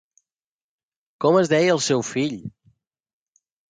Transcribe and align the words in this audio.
Com 1.25 1.39
es 1.43 1.53
deia 1.53 1.77
el 1.79 1.85
seu 1.91 2.05
fill? 2.11 2.37